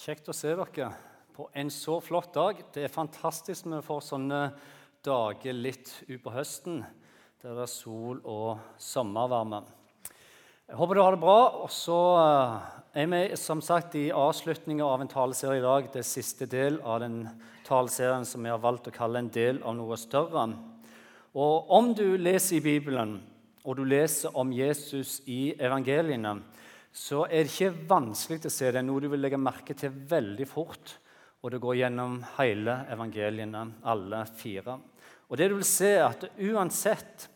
[0.00, 0.86] Kjekt å se dere
[1.36, 2.60] på en så flott dag.
[2.72, 4.38] Det er fantastisk når vi får sånne
[5.04, 6.78] dager litt utpå høsten
[7.42, 9.58] der det er sol og sommervarme.
[10.70, 11.42] Jeg håper du har det bra.
[11.66, 12.70] Og så eh,
[13.02, 15.90] er vi som sagt i avslutninga av en taleserie i dag.
[15.92, 17.26] Det er siste del av den
[17.68, 20.46] taleserien som vi har valgt å kalle en del av noe større.
[21.36, 23.18] Og om du leser i Bibelen,
[23.68, 26.38] og du leser om Jesus i evangeliene,
[26.90, 28.80] så er det ikke vanskelig å se det.
[28.80, 30.96] er noe du vil legge merke til veldig fort.
[31.40, 34.76] Og det går gjennom hele evangeliene, alle fire.
[35.30, 37.28] Og det du vil se, er at uansett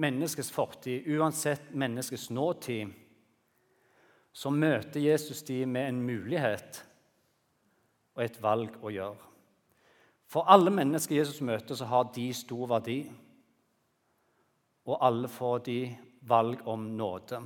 [0.00, 2.94] menneskets fortid, uansett menneskets nåtid,
[4.32, 6.84] så møter Jesus de med en mulighet
[8.14, 9.26] og et valg å gjøre.
[10.30, 13.00] For alle mennesker Jesus møter, så har de stor verdi.
[14.86, 15.80] Og alle får de
[16.30, 17.42] valg om nåde.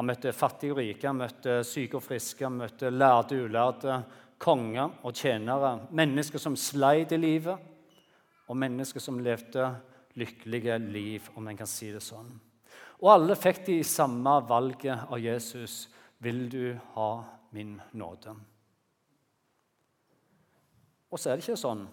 [0.00, 3.96] Han møtte fattige og rike, han møtte syke og friske, han møtte lærde og ulærde,
[4.40, 5.74] konger og tjenere.
[5.92, 7.60] Mennesker som sleit i livet,
[8.48, 9.66] og mennesker som levde
[10.16, 12.32] lykkelige liv, om en kan si det sånn.
[13.04, 15.82] Og alle fikk de samme valget av Jesus.
[16.24, 16.64] Vil du
[16.96, 17.10] ha
[17.52, 18.32] min nåde?
[21.12, 21.84] Og så er det ikke sånn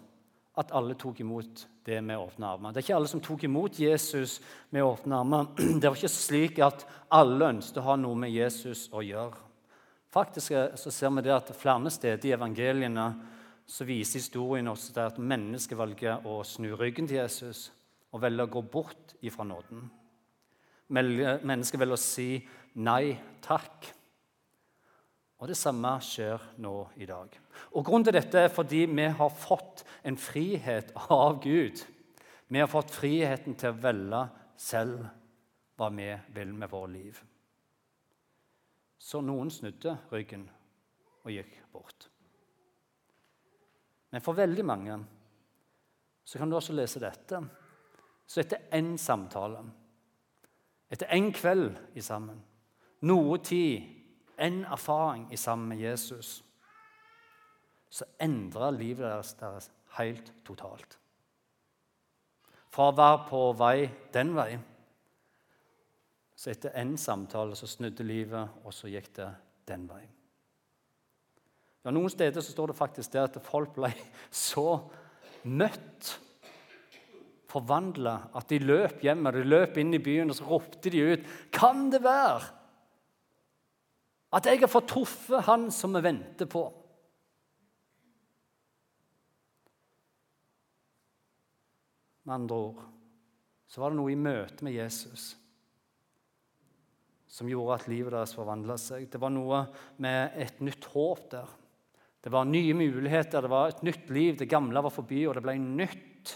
[0.57, 2.73] at alle tok imot det med åpne armer.
[2.73, 4.39] Det er ikke alle som tok imot Jesus
[4.73, 5.51] med åpne armer.
[5.79, 9.43] Det var ikke slik at alle ønsket å ha noe med Jesus å gjøre.
[10.11, 13.07] Faktisk så ser vi det at Flere steder i evangeliene
[13.67, 17.67] så viser historien det at mennesker velger å snu ryggen til Jesus
[18.15, 19.83] og velger å gå bort ifra nåden.
[20.87, 22.29] Mennesker velger å si
[22.79, 23.91] nei takk
[25.37, 27.29] og det samme skjer nå i dag.
[27.77, 31.83] Og Grunnen til dette er fordi vi har fått en frihet av Gud.
[32.47, 34.23] Vi har fått friheten til å velge
[34.57, 35.03] selv
[35.77, 37.19] hva vi vil med vårt liv.
[38.97, 40.47] Så noen snudde ryggen
[41.23, 42.07] og gikk bort.
[44.09, 44.97] Men for veldig mange
[46.27, 47.43] så kan du også lese dette.
[48.27, 49.61] Så etter én samtale,
[50.89, 52.41] etter én kveld i sammen,
[53.05, 53.96] noe tid
[54.37, 56.43] en erfaring i sammen med Jesus,
[57.89, 60.97] så endra livet deres, deres helt totalt.
[62.73, 64.65] Fra å være på vei den veien
[66.37, 69.31] så etter en samtale så snudde livet, og så gikk det
[69.69, 70.13] den veien.
[71.81, 73.89] Ja, Noen steder så står det faktisk det at folk ble
[74.29, 74.83] så
[75.49, 76.13] møtt,
[77.47, 81.29] forvandla, at de løp hjem de løp inn i byen og så ropte de ut
[81.55, 82.43] Kan det være
[84.37, 86.67] at jeg har fått truffet han som vi venter på.
[92.27, 92.85] Med andre ord
[93.67, 95.31] så var det noe i møte med Jesus
[97.37, 99.09] som gjorde at livet deres forvandla seg.
[99.11, 99.65] Det var noe
[100.01, 101.49] med et nytt håp der.
[102.23, 104.37] Det var nye muligheter, det var et nytt liv.
[104.39, 106.33] Det gamle var forbi, og det ble nytt.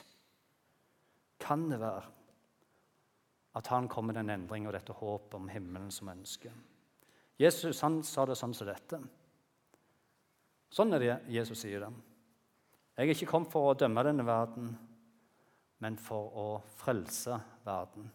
[1.41, 2.03] Kan det være
[3.57, 6.53] at han kom med den endringen og dette håpet om himmelen som ønsker?
[7.41, 9.01] Jesus han sa det sånn som dette.
[10.71, 11.91] Sånn er det Jesus sier det.
[12.95, 14.71] Jeg er ikke kommet for å dømme denne verden,
[15.81, 16.47] men for å
[16.83, 18.09] frelse verden.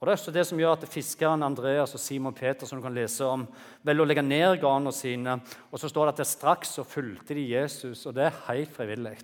[0.00, 2.84] Og Det er også det som gjør at fiskeren Andreas og Simon Peter som du
[2.86, 3.42] kan lese om,
[3.84, 5.34] velger å legge ned garnene sine.
[5.68, 8.72] Og så står det at det straks så fulgte de Jesus, og det er helt
[8.72, 9.18] frivillig.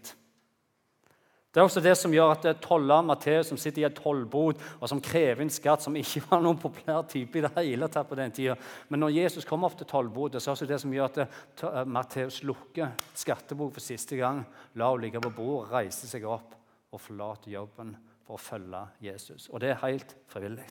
[1.57, 3.95] Det er også det som gjør at det er toller Matteus som sitter i et
[3.97, 7.89] tollbod og som krever inn skatt, som ikke var noen populær type i det hele
[7.89, 8.59] tatt på den tida.
[8.93, 11.79] Men når Jesus kommer opp til tollbodet, så er det det som gjør at eh,
[11.89, 14.43] Matteus lukker skattebok for siste gang,
[14.77, 16.53] lar henne ligge på bordet, reiser seg opp
[16.93, 17.97] og forlater jobben
[18.29, 19.49] for å følge Jesus.
[19.49, 20.69] Og det er helt frivillig.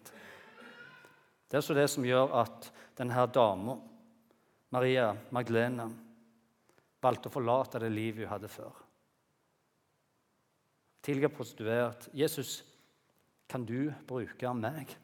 [1.50, 2.70] Det er også det som gjør at
[3.02, 3.80] denne dama,
[4.78, 5.90] Maria Magdalena,
[7.02, 8.85] valgte å forlate det livet hun hadde før
[11.06, 12.10] tidligere prostituert.
[12.14, 12.66] 'Jesus,
[13.50, 14.98] kan du bruke meg?'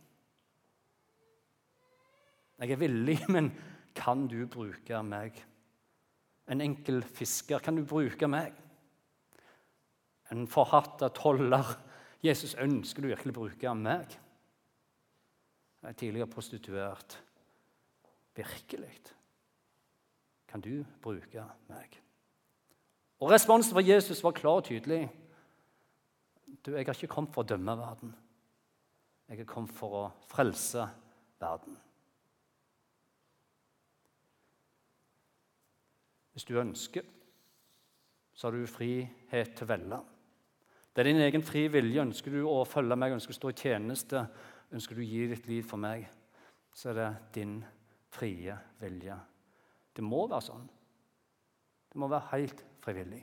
[2.61, 3.51] Jeg er villig, men
[3.95, 5.37] kan du bruke meg?
[6.51, 8.53] En enkel fisker, kan du bruke meg?
[10.31, 11.65] En forhatta toller.
[12.23, 14.13] Jesus, ønsker du virkelig å bruke meg?
[15.81, 17.17] Jeg er tidligere prostituert.
[18.37, 18.93] Virkelig.
[20.47, 21.97] Kan du bruke meg?
[23.21, 25.07] Og Responsen fra Jesus var klar og tydelig.
[26.59, 28.11] Du, jeg har ikke kommet for å dømme verden.
[29.31, 30.83] Jeg har kommet for å frelse
[31.41, 31.77] verden.
[36.31, 37.07] Hvis du ønsker,
[38.33, 39.99] så har du frihet til å velge.
[40.91, 42.03] Det er din egen fri vilje.
[42.03, 44.23] Ønsker du å følge meg, ønsker du å stå i tjeneste,
[44.75, 46.07] ønsker du å gi ditt liv for meg,
[46.75, 47.09] så er det
[47.39, 47.59] din
[48.11, 49.17] frie vilje.
[49.95, 50.67] Det må være sånn.
[51.91, 53.21] Det må være helt frivillig.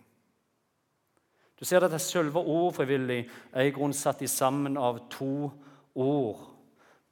[1.58, 5.50] Du ser at selve ordet 'frivillig' er i grunnen satt sammen av to
[5.94, 6.38] ord.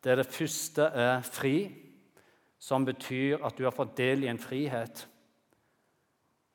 [0.05, 1.73] Der det første er 'fri',
[2.59, 5.09] som betyr at du har fått del i en frihet.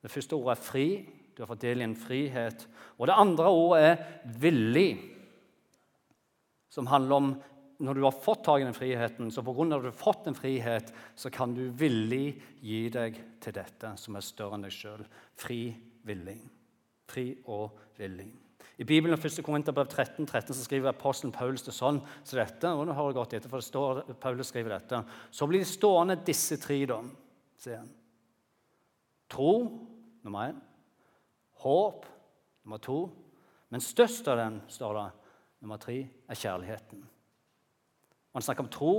[0.02, 1.10] Det første ordet er 'fri'.
[1.38, 2.68] Du har fått del i en frihet.
[2.98, 4.98] Og det andre ordet er 'villig',
[6.70, 7.42] som handler om
[7.80, 9.76] når du har fått tak i den friheten, så pga.
[9.76, 14.16] at du har fått en frihet, så kan du villig gi deg til dette som
[14.16, 15.06] er større enn deg sjøl.
[15.36, 16.61] Fri villig
[17.12, 18.32] fri og villig.
[18.82, 19.44] I Bibelen 1.
[19.46, 23.18] Korinterbrev 13, 13 så skriver apostelen Paulus det sånn så dette, og nå har jeg
[23.20, 27.02] gått etter, for det står, Paulus skriver dette, Så blir de stående disse tre, da,
[27.62, 27.92] sier han.
[29.32, 29.52] Tro
[30.26, 30.60] nummer én.
[31.62, 32.06] Håp
[32.66, 33.00] nummer to.
[33.70, 35.08] Men størst av den, står det,
[35.62, 35.98] nummer tre,
[36.28, 37.04] er kjærligheten.
[38.34, 38.96] Han snakker om tro,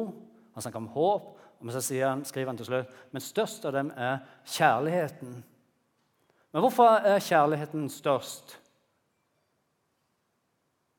[0.54, 1.32] han snakker om håp,
[1.62, 5.42] og så han, skriver han til slutt men størst av dem er kjærligheten.
[6.52, 8.58] Men hvorfor er kjærligheten størst?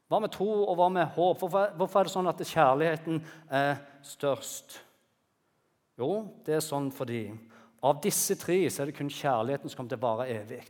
[0.10, 1.42] Hva med tro, og hva med håp?
[1.42, 3.22] Hvorfor, er det sånn at kjærligheten
[3.54, 4.80] er størst?
[5.98, 6.10] Jo,
[6.46, 7.28] det er sånn fordi
[7.84, 10.64] av disse tre så er det kun kjærligheten som kommer til å vare evig.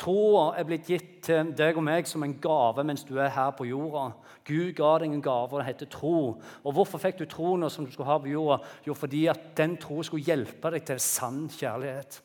[0.00, 3.50] Troa er blitt gitt til deg og meg som en gave mens du er her
[3.56, 4.06] på jorda.
[4.48, 6.14] Gud ga deg en gave, og det heter tro.
[6.38, 8.62] Og Hvorfor fikk du troen som du skulle ha på jorda?
[8.86, 12.22] Jo, fordi at den troen skulle hjelpe deg til sann kjærlighet.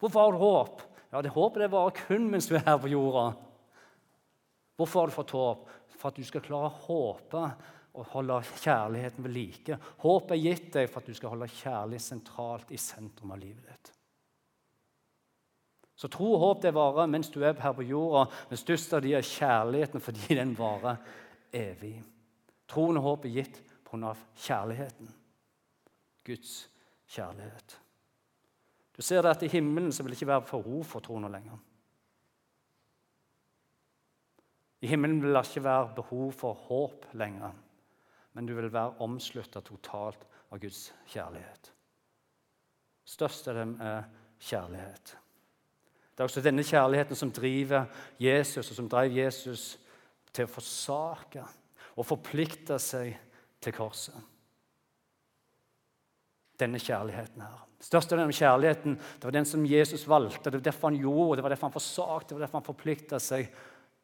[0.00, 0.82] Hvorfor har du håp?
[1.12, 3.30] Ja, det Håpet det varer kun mens du er her på jorda.
[4.76, 5.68] Hvorfor har du fått håp?
[5.96, 7.42] For at du skal klare å håpe
[7.96, 9.78] og holde kjærligheten ved like.
[10.02, 13.64] Håpet er gitt deg for at du skal holde kjærlighet sentralt i sentrum av livet
[13.70, 13.92] ditt.
[15.96, 19.00] Så tro og håp det varer mens du er her på jorda, men størst av
[19.00, 21.00] de er kjærligheten fordi den varer
[21.56, 21.94] evig.
[22.68, 24.12] Troen og håp er gitt pga.
[24.44, 25.08] kjærligheten.
[26.26, 26.66] Guds
[27.08, 27.78] kjærlighet.
[28.96, 31.58] Du ser det at I himmelen så vil det ikke være behov for troende lenger.
[34.80, 37.52] I himmelen vil det ikke være behov for håp lenger,
[38.32, 41.72] men du vil være omslutta totalt av Guds kjærlighet.
[43.06, 44.08] Størst av dem er
[44.42, 45.16] kjærlighet.
[46.16, 47.90] Det er også denne kjærligheten som driver
[48.20, 49.64] Jesus, og som drev Jesus
[50.32, 51.44] til å forsake
[51.96, 53.12] og forplikte seg
[53.60, 54.16] til korset.
[56.60, 57.62] Denne kjærligheten her.
[57.82, 60.48] Største av denne kjærligheten det var den som Jesus valgte.
[60.48, 63.20] Det var derfor han gjorde, det var derfor han forsakte, det var derfor han forplikta
[63.20, 63.50] seg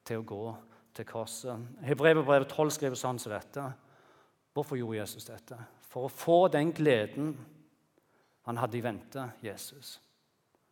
[0.05, 0.45] til å gå
[0.93, 1.73] til korset.
[1.87, 3.65] Hebrevet 12 skriver sånn som dette.
[4.53, 5.57] Hvorfor gjorde Jesus dette?
[5.89, 7.33] For å få den gleden
[8.47, 9.97] han hadde i vente, Jesus.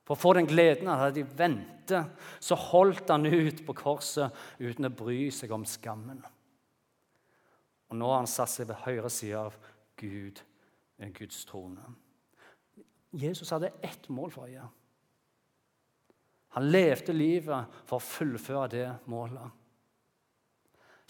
[0.05, 2.03] For å få den gleden han hadde i vente,
[2.43, 6.21] så holdt han ut på korset uten å bry seg om skammen.
[7.91, 9.57] Og nå har han satt seg ved høyre side av
[10.01, 10.41] Gud,
[11.09, 11.81] Guds trone.
[13.11, 14.67] Jesus hadde ett mål for øye.
[16.55, 19.57] Han levde livet for å fullføre det målet.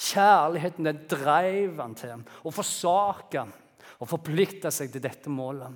[0.01, 3.43] Kjærligheten den drev han til å forsake
[4.01, 5.73] og forplikte seg til dette målet.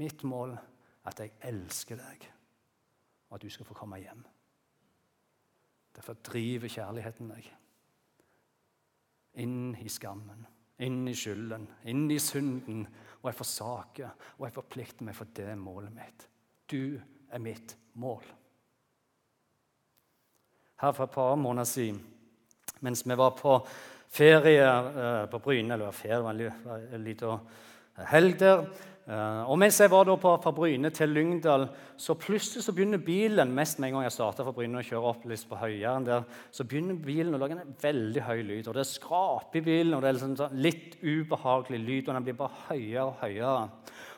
[0.00, 0.64] Mitt mål er
[1.08, 2.24] at jeg elsker deg,
[3.30, 4.24] og at du skal få komme hjem.
[5.96, 7.48] Derfor driver kjærligheten deg
[9.40, 10.44] inn i skammen,
[10.84, 12.84] inn i skylden, inn i synden
[13.22, 16.26] og jeg forsaker, og jeg forplikter meg for det målet mitt.
[16.68, 16.98] Du
[17.32, 18.22] er mitt mål.
[20.82, 22.00] Her for et par måneder siden,
[22.84, 23.56] mens vi var på
[24.12, 27.48] ferie eh, på Bryne Eller ferie, det var en liten
[28.12, 28.66] helg der.
[29.06, 32.98] Eh, og mens jeg var da på, fra Bryne til Lyngdal, så plutselig så begynner
[32.98, 36.08] bilen mest med en gang jeg starta fra Bryne og kjører opp litt på Høyeren
[36.08, 38.66] der, så begynner bilen å lage en veldig høy lyd.
[38.66, 42.08] og Det skraper i bilen, og det er liksom sånn litt ubehagelig lyd.
[42.08, 43.70] og den blir bare høyere og høyere.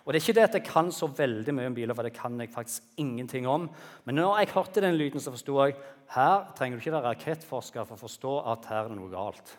[0.09, 2.17] Og Det er ikke det at jeg kan så veldig mye om biler, for det
[2.17, 3.69] kan jeg faktisk ingenting om.
[4.07, 5.77] Men når jeg hørte den lyden, så forsto jeg
[6.17, 9.59] her trenger du ikke være rakettforsker for å forstå at her er det noe galt.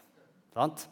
[0.58, 0.90] Sant?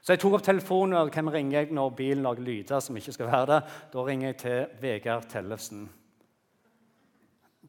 [0.00, 3.12] Så jeg tok opp telefonen, og hvem ringer jeg når bilen lager lyder som ikke
[3.12, 3.58] skal være det?
[3.92, 5.82] Da ringer jeg til Vegard Tellefsen.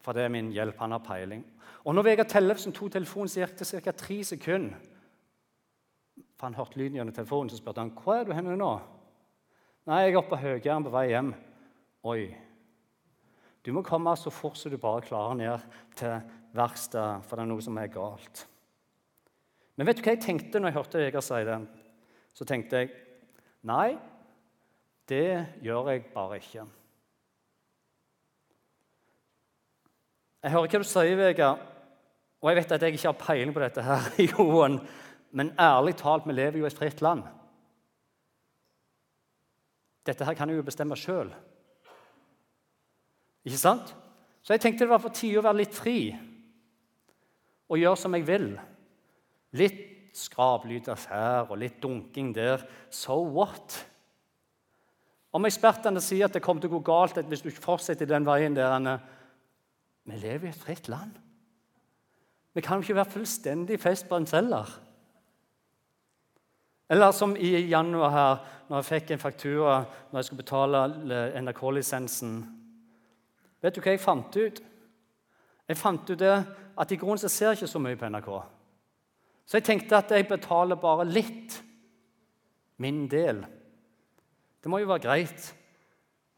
[0.02, 0.78] For det er min hjelp.
[0.80, 1.44] Han har peiling.
[1.84, 3.92] Og når Vegard Tellefsen tok telefonen, så gikk det ca.
[3.92, 4.88] tre sekunder.
[6.38, 8.72] For han hørte lyden gjennom telefonen, så spurte han hvor er du henne nå.
[9.86, 11.32] Nei, jeg er oppe på Høgjern på vei hjem.
[12.10, 12.22] Oi.
[13.62, 16.16] Du må komme så fort som du bare klarer ned til
[16.56, 18.46] verkstedet, for det er noe som er galt.
[19.76, 21.60] Men vet du hva jeg tenkte når jeg hørte Vegard si det?
[22.32, 22.92] Så tenkte jeg
[23.68, 23.96] nei,
[25.08, 26.64] det gjør jeg bare ikke.
[30.42, 31.62] Jeg hører hva du sier, Vegard,
[32.42, 34.80] og jeg vet at jeg ikke har peiling på dette, her, Johan,
[35.32, 37.22] men ærlig talt, vi lever jo i et fritt land.
[40.06, 41.30] Dette her kan jeg jo bestemme sjøl.
[43.46, 43.94] Ikke sant?
[44.42, 45.96] Så jeg tenkte det var på tide å være litt fri
[47.70, 48.48] og gjøre som jeg vil.
[49.56, 49.78] Litt
[50.12, 52.62] skraplyder her og litt dunking der.
[52.90, 53.78] So what?
[55.32, 58.26] Om ekspertene sier at det kommer til å gå galt hvis du ikke fortsetter den
[58.28, 59.00] veien der
[60.04, 61.12] Vi lever i et fritt land.
[62.52, 64.68] Vi kan jo ikke være fullstendig festbrent heller.
[66.90, 69.76] Eller som i januar her, når jeg fikk en faktura
[70.10, 70.82] når jeg skulle betale
[71.40, 72.34] NRK-lisensen.
[73.62, 74.60] Vet du hva jeg fant ut?
[75.68, 76.34] Jeg fant ut det
[76.76, 78.28] at i grunnen så ser jeg ikke så mye på NRK.
[79.46, 81.58] Så jeg tenkte at jeg betaler bare litt.
[82.82, 83.42] Min del.
[84.62, 85.48] Det må jo være greit.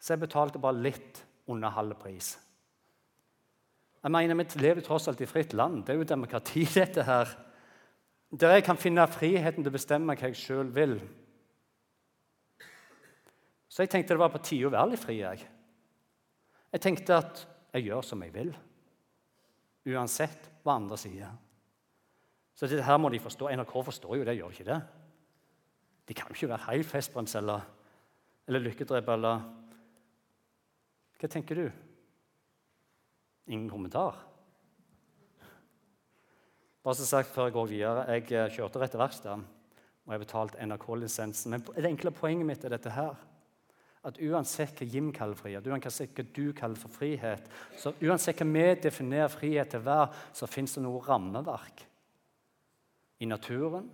[0.01, 2.35] Så jeg betalte bare litt under halv pris.
[4.05, 5.85] Jeg mener, Vi lever tross alt i fritt land.
[5.85, 7.29] Det er jo demokrati, dette her.
[8.31, 10.99] Der jeg kan finne friheten til å bestemme hva jeg sjøl vil.
[13.69, 15.19] Så jeg tenkte det var på tide å være litt fri.
[15.21, 15.49] Jeg
[16.75, 18.51] Jeg tenkte at jeg gjør som jeg vil,
[19.87, 21.31] uansett hva andre sier.
[22.55, 23.51] Så dette her må de forstå.
[23.51, 24.81] NRK forstår jo det, gjør ikke det?
[26.09, 27.65] De kan jo ikke være helt festbrent eller
[28.47, 29.45] eller lykkedreper eller
[31.21, 31.69] Hva tenker du?
[33.49, 34.19] Ingen kommentar?
[36.85, 39.39] Bare så sagt før jeg går videre, jeg eh, kjørte rett til verkstedet
[40.05, 41.55] og jeg betalte NRK-lisensen.
[41.55, 43.15] Men det enkle poenget mitt er dette her.
[44.05, 47.47] At uansett hva Jim kaller frihet, uansett hva du kaller for frihet,
[47.81, 51.87] så uansett hva vi definerer frihet til være, så fins det noe rammeverk
[53.25, 53.89] i naturen,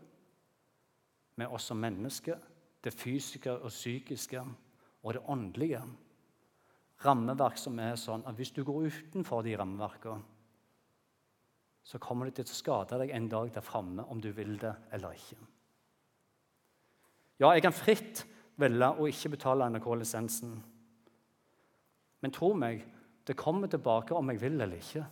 [1.39, 2.39] med oss som mennesker,
[2.85, 4.43] det fysiske og psykiske
[5.03, 5.81] og det åndelige.
[7.05, 10.37] Rammeverk som er sånn at hvis du går utenfor de rammeverkene,
[11.81, 14.75] så kommer det til å skade deg en dag der framme, om du vil det
[14.93, 15.39] eller ikke.
[17.41, 18.27] Ja, jeg kan fritt
[18.61, 20.53] velge å ikke betale NRK-lisensen.
[22.21, 22.85] Men tro meg,
[23.25, 25.07] det kommer tilbake om jeg vil eller ikke.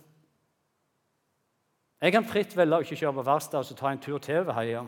[1.99, 4.55] Jeg kan fritt velge å ikke kjøre på verkstedet og ta en tur til over
[4.55, 4.85] heia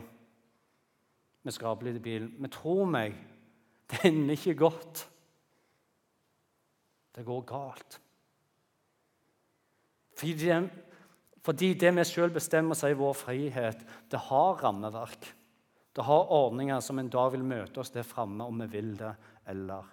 [1.42, 2.30] med skrapelig bil.
[2.40, 3.18] Men tro meg,
[3.92, 5.04] det ender ikke godt.
[7.12, 8.00] Det går galt.
[10.16, 10.58] Fordi det,
[11.44, 15.32] fordi det vi sjøl bestemmer seg i vår frihet, det har rammeverk.
[15.92, 19.12] Det har ordninger som en dag vil møte oss der framme om vi vil det
[19.52, 19.90] eller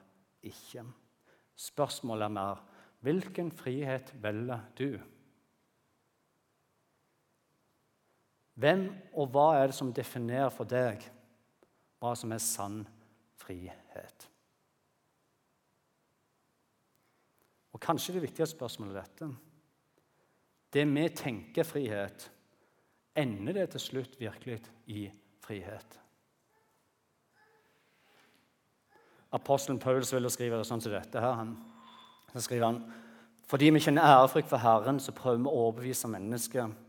[0.46, 0.84] ikke.
[1.58, 2.66] Spørsmålet er mer
[3.02, 4.92] hvilken frihet velger du?
[8.58, 11.04] Hvem og hva er det som definerer for deg
[11.98, 12.80] hva som er sann
[13.38, 14.26] frihet.
[17.74, 19.28] Og kanskje det viktigste spørsmålet er dette
[20.72, 22.30] Det vi tenker frihet,
[23.16, 25.08] ender det til slutt virkelig i
[25.40, 26.00] frihet?
[29.32, 31.20] Apostelen Paulus ville skrive det sånn som dette.
[31.20, 31.32] her.
[31.32, 31.56] Han,
[32.32, 32.82] så skriver han
[33.48, 36.87] fordi vi kjenner ærefrykt for Herren, så prøver vi å overbevise mennesket.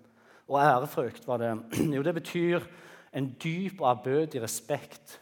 [0.49, 1.53] Og ærefrykt, var det
[1.95, 2.65] Jo, det betyr
[3.13, 5.21] en dyp og ærbødig respekt.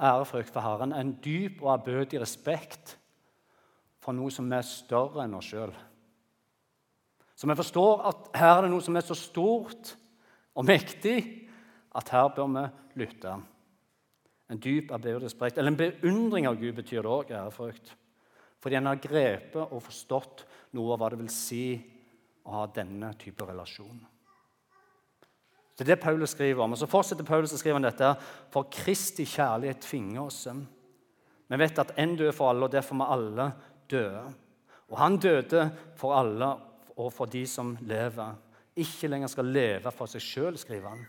[0.00, 0.92] Ærefrykt for Herren.
[0.92, 2.98] En dyp og ærbødig respekt
[3.98, 5.72] for noe som er større enn oss sjøl.
[7.38, 9.94] Så vi forstår at her er det noe som er så stort
[10.58, 11.18] og mektig
[11.96, 12.64] at her bør vi
[13.04, 13.34] lytte.
[14.48, 17.92] En dyp ærbødig respekt, eller en beundring av Gud, betyr det òg, ærefrykt.
[18.58, 21.64] Fordi en har grepet og forstått noe av hva det vil si
[22.44, 23.98] å ha denne type relasjon.
[25.78, 26.72] Det er det Paulus skriver om.
[26.74, 28.08] Og Så fortsetter Paulus å skrive om dette.
[28.50, 30.40] For Kristi kjærlighet tvinger oss.
[31.48, 33.52] Vi vet at en døde for alle, og derfor må alle
[33.90, 34.08] dø.
[34.90, 36.48] Og han døde for alle
[36.98, 38.34] og for de som lever.
[38.78, 41.06] Ikke lenger skal leve for seg sjøl, skriver han.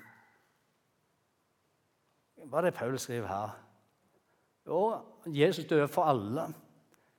[2.46, 3.58] Hva er det Paulus skriver her?
[4.70, 4.84] Jo,
[5.34, 6.46] Jesus døde for alle,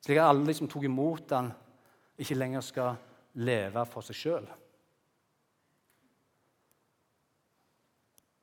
[0.04, 1.50] slik at alle som tok imot ham,
[2.20, 2.98] ikke lenger skal
[3.40, 4.48] leve for seg sjøl.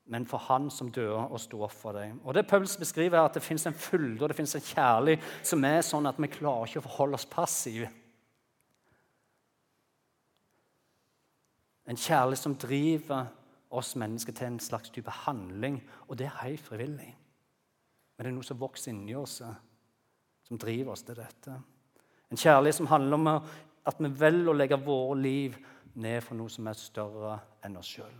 [0.08, 2.16] Men for Han som døde og sto opp for deg.
[2.24, 5.64] Og det Paulus beskriver, er at det fins en fylde og det en kjærlighet som
[5.68, 7.90] er sånn at vi klarer ikke å forholde oss passive.
[11.88, 13.28] En kjærlighet som driver
[13.70, 15.82] oss mennesker til en slags type handling.
[16.08, 17.12] Og det er helt frivillig.
[18.16, 19.42] Men det er noe som vokser inni oss,
[20.48, 21.60] som driver oss til dette.
[22.32, 23.28] En kjærlighet som handler om
[23.88, 25.58] at vi velger å legge våre liv
[25.98, 28.18] ned for noe som er større enn oss sjøl.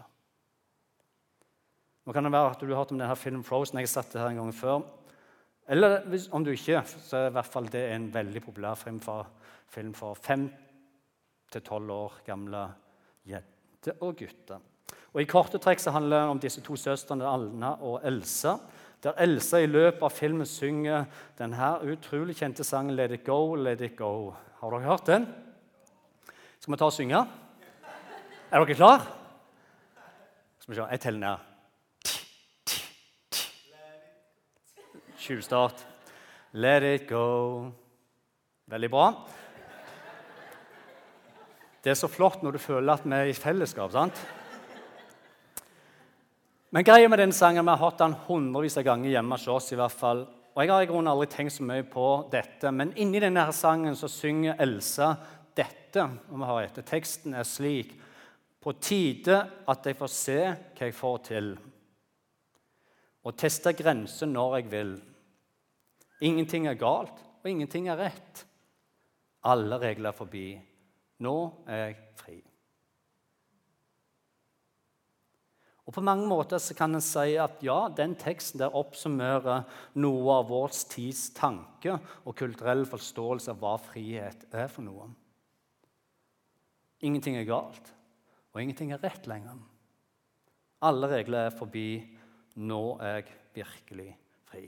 [2.08, 3.82] Nå kan det være at du har hørt om denne filmen 'Frozen'.
[3.82, 4.82] Jeg har sett det her en gang før.
[5.68, 9.00] Eller hvis, om du ikke, så er i hvert fall det en veldig populær film
[9.04, 9.28] for,
[9.68, 10.48] film for fem
[11.52, 12.64] til tolv år gamle
[13.28, 14.64] jenter og gutter.
[15.14, 18.58] Og I korte trekk så handler det om disse to søstrene Alna og Elsa.
[19.04, 21.06] der Elsa i løpet av filmen synger
[21.38, 24.34] denne utrolig kjente sangen 'Let it go, let it go'.
[24.60, 25.47] Har dere hørt den?
[26.68, 27.20] Skal vi ta og synge?
[28.52, 29.04] Er dere klar?
[30.60, 31.38] Skal vi se, Jeg teller ned.
[35.18, 35.86] Tjuvstart.
[36.52, 37.72] Let it go.
[38.68, 39.06] Veldig bra.
[41.84, 43.92] Det er så flott når du føler at vi er i fellesskap.
[43.92, 44.28] sant?
[46.72, 49.72] Men greia med den sangen, Vi har hatt den hundrevis av ganger hjemme hos oss.
[49.72, 50.28] i hvert fall.
[50.58, 53.96] Og Jeg har i grunnen aldri tenkt så mye på dette, men inni denne sangen
[53.96, 55.16] så synger Elsa
[55.58, 56.04] dette.
[56.30, 56.86] og vi har etter.
[56.86, 57.96] Teksten er slik
[58.62, 59.38] På tide
[59.68, 61.52] at jeg får se hva jeg får til,
[63.24, 64.92] og teste grenser når jeg vil.
[66.24, 68.44] Ingenting er galt, og ingenting er rett.
[69.48, 70.48] Alle regler er forbi.
[71.24, 71.38] Nå
[71.68, 72.38] er jeg fri.
[75.88, 79.64] Og På mange måter så kan en si at ja, den teksten der oppsummerer
[80.04, 81.96] noe av vår tids tanke
[82.26, 85.08] og kulturell forståelse av hva frihet er for noe.
[87.06, 87.92] Ingenting er galt,
[88.54, 89.60] og ingenting er rett lenger.
[90.88, 91.90] Alle regler er forbi.
[92.58, 94.08] Nå er jeg virkelig
[94.50, 94.64] fri.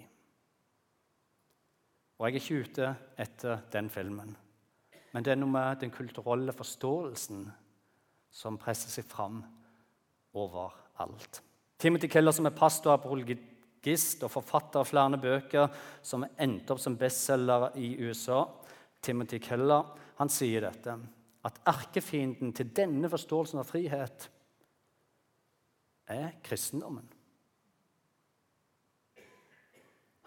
[2.20, 4.36] Og jeg er ikke ute etter den filmen,
[5.10, 7.48] men det er noe med den kulturelle forståelsen
[8.30, 9.40] som presser seg fram
[10.38, 11.40] over alt.
[11.80, 15.72] Timothy Keller, som er pastor, apologist og forfatter av flere bøker
[16.06, 18.44] som endte opp som bestselger i USA,
[19.02, 19.88] Timothy Keller,
[20.20, 20.98] han sier dette
[21.48, 24.28] at erkefienden til denne forståelsen av frihet
[26.10, 27.08] er kristendommen.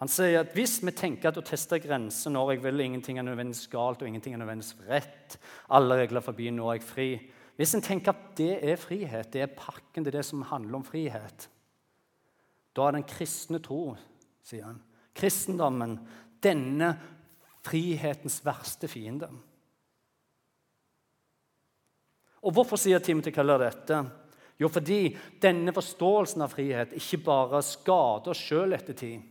[0.02, 3.26] Han sier at hvis vi tenker at å teste grenser når jeg vil, ingenting er
[3.26, 5.36] nødvendigvis galt og ingenting er nødvendigvis rett,
[5.70, 7.08] alle regler forbi, nå er jeg fri,
[7.58, 10.80] hvis en tenker at det er frihet, det er pakken, det er det som handler
[10.80, 11.46] om frihet,
[12.74, 13.92] da er den kristne tro,
[14.42, 14.80] sier han,
[15.14, 15.98] kristendommen,
[16.42, 16.94] denne
[17.62, 19.28] frihetens verste fiende.
[22.42, 23.98] Og Hvorfor sier Timothy Keller dette?
[24.60, 29.22] Jo, fordi denne forståelsen av frihet ikke bare skader oss sjøl etter tid,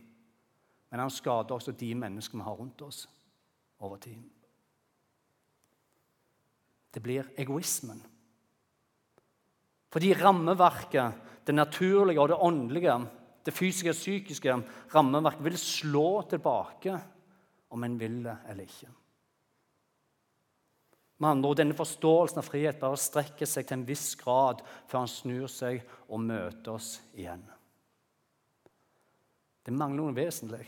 [0.92, 3.04] men han skader også de menneskene vi har rundt oss
[3.82, 4.20] over tid.
[6.92, 8.02] Det blir egoismen.
[9.92, 12.96] Fordi rammeverket, det naturlige og det åndelige,
[13.44, 14.56] det fysiske og psykiske
[14.92, 16.98] rammeverket vil slå tilbake
[17.72, 18.90] om en vil det eller ikke.
[21.22, 25.04] Med andre ord, Denne forståelsen av frihet bare strekker seg til en viss grad før
[25.04, 27.44] han snur seg og møter oss igjen.
[29.62, 30.66] Det mangler noe vesentlig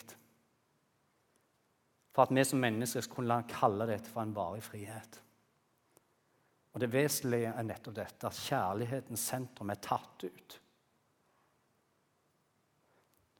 [2.15, 5.19] for at vi som mennesker skal kunne kalle dette for en varig frihet.
[6.75, 10.57] Og Det vesentlige er nettopp dette at kjærlighetens sentrum er tatt ut.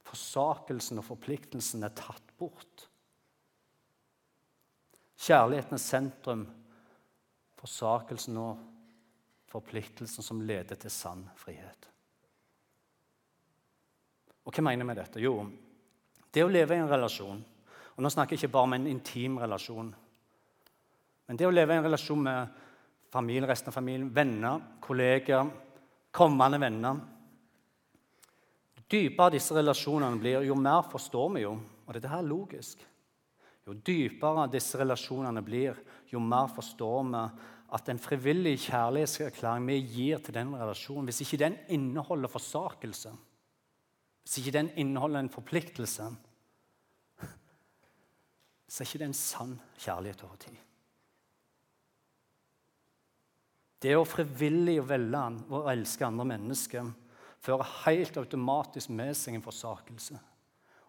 [0.05, 2.89] Forsakelsen og forpliktelsen er tatt bort.
[5.23, 6.45] Kjærlighetens sentrum,
[7.59, 8.63] forsakelsen og
[9.51, 11.89] forpliktelsen som leder til sann frihet.
[14.45, 15.21] Og Hva mener jeg med dette?
[15.23, 15.39] Jo,
[16.31, 17.43] det å leve i en relasjon
[17.95, 19.93] og Nå snakker jeg ikke bare om en intim relasjon,
[21.25, 22.57] men det å leve i en relasjon med
[23.13, 25.47] familien, resten av familien, venner, kolleger,
[26.11, 26.99] kommende venner.
[28.75, 31.55] Jo dypere disse relasjonene blir, jo mer forstår vi jo.
[31.85, 32.83] Og dette her er logisk.
[33.65, 35.77] Jo dypere disse relasjonene blir,
[36.11, 37.21] jo mer forstår vi
[37.75, 43.13] at en frivillig kjærlighetserklæring vi gir til den relasjonen, hvis ikke den inneholder forsakelse,
[44.23, 46.11] hvis ikke den inneholder en forpliktelse,
[48.67, 50.61] så er ikke det en sann kjærlighet over tid.
[53.81, 56.87] Det å frivillig velge og elske andre mennesker
[57.43, 60.17] fører helt automatisk med seg en forsakelse.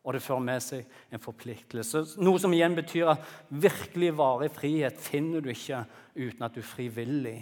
[0.06, 2.04] Og det fører med seg en forpliktelse.
[2.22, 5.82] Noe som igjen betyr at virkelig varig frihet finner du ikke
[6.14, 7.40] uten at du frivillig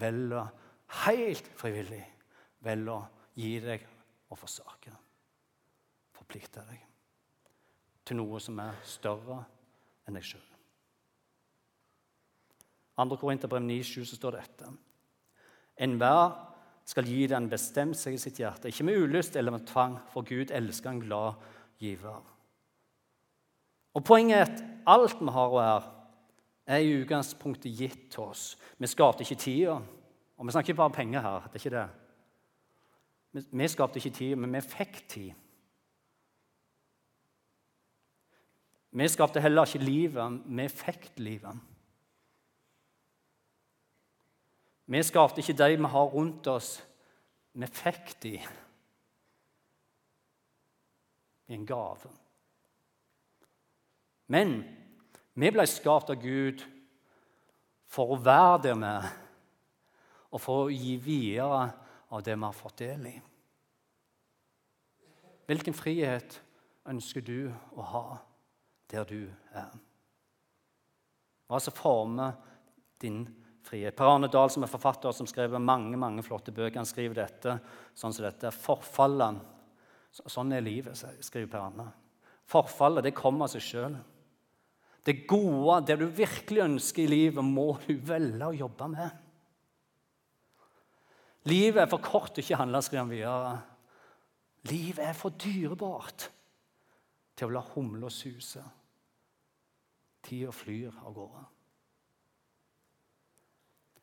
[0.00, 0.50] velger,
[1.06, 2.02] helt frivillig,
[2.66, 3.86] velger å gi deg
[4.30, 4.92] og forsake.
[6.18, 6.86] Forplikte deg
[8.10, 9.44] til noe som er større
[10.08, 10.46] enn deg sjøl.
[13.00, 13.16] 2.
[13.16, 14.66] Korinterbrev 9,7 så står dette.
[15.80, 16.34] Enhver
[16.90, 20.26] skal gi den bestemt seg i sitt hjerte, ikke med ulyst eller med tvang, for
[20.26, 21.38] Gud elsker en glad
[21.80, 22.20] giver.
[23.94, 25.88] Og Poenget er at alt vi har og er,
[26.66, 28.58] er i utgangspunktet gitt til oss.
[28.78, 29.80] Vi skapte ikke tida.
[30.36, 31.48] Og vi snakker ikke bare penger her.
[31.52, 31.88] det er ikke det.
[33.52, 35.32] Vi skapte ikke tid, men vi fikk tid.
[38.90, 41.60] Vi skapte heller ikke livet, vi fikk livet.
[44.86, 46.86] Vi skapte ikke de vi har rundt oss.
[47.52, 48.38] Vi fikk de.
[51.50, 52.10] En gave.
[54.30, 54.60] Men
[55.34, 56.62] vi ble skapt av Gud
[57.90, 59.10] for å være der vi er,
[60.30, 61.64] og for å gi videre
[62.14, 63.16] av det vi har fått del i.
[65.50, 66.36] Hvilken frihet
[66.86, 68.04] ønsker du å ha
[68.92, 69.72] der du er?
[71.50, 72.36] Hva som former
[73.02, 73.24] din
[73.66, 73.96] frihet?
[73.98, 77.56] Per Arne Dahl, som er forfatter som skrev mange mange flotte bøker, han skriver dette
[77.98, 78.54] sånn som dette.
[78.54, 79.42] Forfallet
[80.10, 81.86] Sånn er livet, skriver Per Anna.
[82.50, 83.98] Forfallet det kommer av seg sjøl.
[85.06, 89.26] Det gode, det du virkelig ønsker i livet, må du velge å jobbe med.
[91.48, 93.54] Livet er for kort til ikke handle, skriver han videre.
[94.68, 96.26] Livet er for dyrebart
[97.38, 98.60] til å la humla suse.
[100.26, 101.46] Tida flyr av gårde.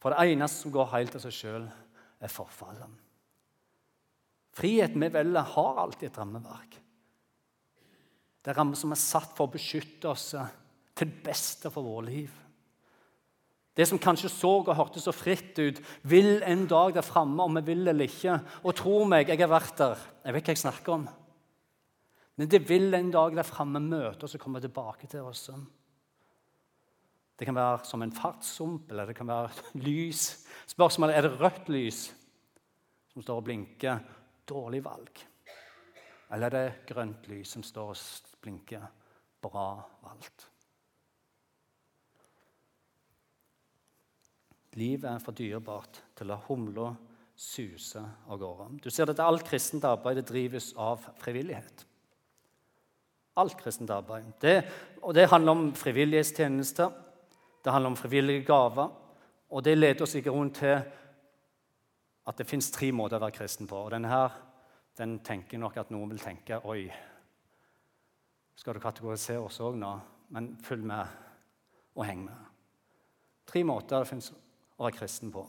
[0.02, 1.67] For det eneste som går helt av seg sjøl,
[2.17, 3.07] er forfallet.
[4.58, 6.80] Friheten vi velger, har alltid et rammeverk.
[8.41, 10.32] Det er rammer som er satt for å beskytte oss
[10.98, 12.36] til beste for vårt liv.
[13.78, 17.60] Det som kanskje så og hørtes så fritt ut, vil en dag der framme, om
[17.60, 18.39] vi vil eller ikke.
[18.65, 20.06] Og tro meg, jeg har vært der.
[20.26, 21.04] Jeg vet hva jeg snakker om.
[22.38, 25.43] Men det vil en dag der framme møte oss og komme tilbake til oss.
[27.38, 29.54] Det kan være som en fartssump, eller det kan være
[29.86, 30.26] lys.
[30.74, 32.08] Spørsmålet er det rødt lys
[33.13, 34.02] som står og blinker.
[34.47, 35.23] Dårlig valg.
[36.33, 38.86] Eller er det grønt lys som står og blinker.
[39.43, 39.69] Bra
[40.03, 40.47] valgt.
[44.77, 46.91] Livet er for dyrebart til å la humla
[47.38, 48.67] suse av gårde.
[48.81, 51.86] Du ser at Alt kristent arbeid drives av frivillighet.
[53.38, 54.31] Alt kristent arbeid.
[54.41, 54.57] Det,
[55.01, 56.93] og det handler om frivillighetstjenester,
[57.63, 58.89] det handler om frivillige gaver.
[59.49, 60.81] Og det leder oss i rundt til
[62.28, 63.86] at det fins tre måter å være kristen på.
[63.86, 64.34] Og denne her,
[65.00, 66.88] den tenker nok at noen vil tenke Oi,
[68.58, 69.94] skal du kategorisere oss òg nå?
[70.36, 71.08] Men følg med
[71.96, 72.48] og heng med.
[73.48, 75.46] Tre måter det finnes å være kristen på.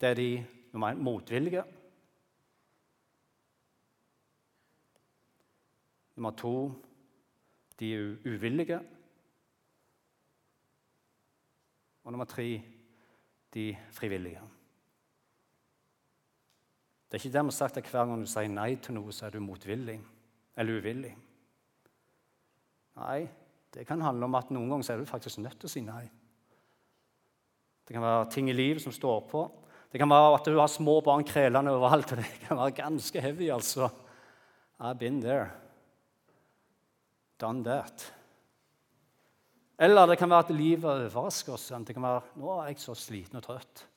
[0.00, 0.30] Det er de
[0.72, 1.62] nummer én motvillige.
[6.16, 6.54] Nummer to
[7.78, 7.94] de
[8.26, 8.80] uvillige.
[12.04, 12.48] Og nummer tre
[13.54, 14.42] de frivillige.
[17.10, 19.34] Det er ikke dermed sagt at hver gang du sier nei til noe, så er
[19.34, 19.96] du motvillig
[20.54, 21.10] eller uvillig.
[23.00, 23.24] Nei,
[23.74, 26.04] det kan handle om at noen ganger er du faktisk nødt til å si nei.
[27.82, 29.42] Det kan være ting i livet som står på.
[29.90, 32.12] Det kan være at du har små barn krelende overalt.
[32.14, 33.90] og Det kan være ganske heavy, altså.
[34.78, 35.50] I've been there.
[37.40, 38.12] Done that.
[39.80, 41.72] Eller det kan være at livet overrasker oss.
[41.72, 43.89] Det kan være nå er jeg så sliten og trøtt.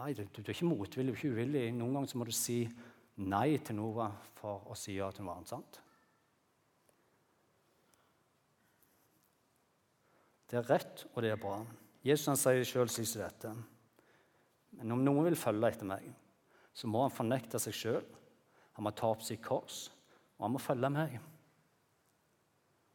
[0.00, 1.62] Nei, du, du, er ikke motvillig, du er ikke uvillig.
[1.76, 2.62] Noen ganger må du si
[3.20, 4.06] nei til noe
[4.38, 5.50] for å si ja til noe annet.
[5.50, 5.80] sant?
[10.48, 11.58] Det er rett, og det er bra.
[12.06, 13.52] Jesus han sier sjøl sist dette.
[14.78, 16.06] Men om noen vil følge etter meg,
[16.72, 18.08] så må han fornekte seg sjøl.
[18.78, 19.90] Han må ta opp sitt kors,
[20.38, 21.20] og han må følge meg.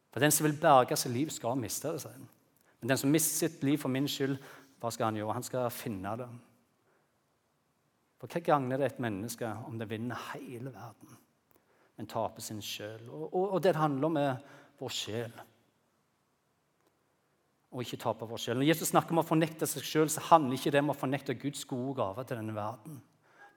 [0.10, 2.02] For den som vil berge sitt liv, skal miste det.
[2.08, 2.18] Seg.
[2.82, 4.40] Men den som mister sitt liv for min skyld,
[4.82, 5.38] hva skal han gjøre?
[5.38, 6.32] Han skal finne det.
[8.26, 11.18] For hva gagner det et menneske om det vinner hele verden,
[11.96, 13.04] men taper sin sjel?
[13.06, 14.40] Og, og, og det det handler om, er
[14.82, 15.36] vår sjel
[17.76, 18.56] og ikke tape vår sjel.
[18.56, 21.66] Når Jesus snakker om å fornekte seg sjøl, handler ikke det om å fornekte Guds
[21.68, 23.02] gode gave til denne verden.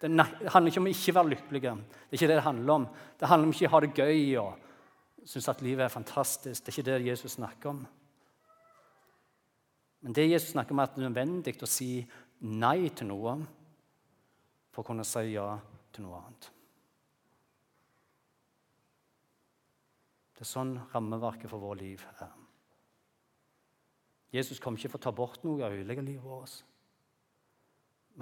[0.03, 1.75] Det handler ikke om å ikke være lykkelige.
[1.79, 2.87] Det er ikke det det handler om.
[3.19, 6.65] Det handler om ikke å ha det gøy og synes at livet er fantastisk.
[6.65, 7.81] Det er ikke det Jesus snakker om.
[10.03, 11.93] Men det Jesus snakker om, er at det er nødvendig å si
[12.43, 13.39] nei til noe
[14.79, 15.57] for å kunne si ja
[15.91, 16.47] til noe annet.
[20.39, 22.29] Det er sånn rammeverket for vår liv er.
[24.31, 26.61] Jesus kom ikke for å ta bort noe av ødelegge livet vårt.